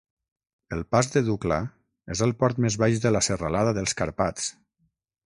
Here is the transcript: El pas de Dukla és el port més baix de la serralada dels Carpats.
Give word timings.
El 0.77 0.79
pas 0.93 1.09
de 1.15 1.21
Dukla 1.27 1.59
és 2.15 2.23
el 2.29 2.33
port 2.39 2.63
més 2.67 2.79
baix 2.85 3.03
de 3.05 3.13
la 3.13 3.21
serralada 3.29 3.75
dels 3.81 3.95
Carpats. 4.01 4.49